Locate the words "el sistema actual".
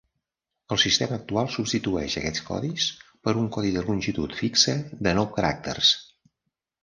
0.75-1.49